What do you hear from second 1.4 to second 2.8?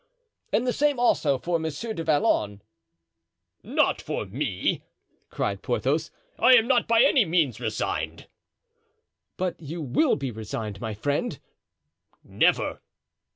Monsieur du Vallon——"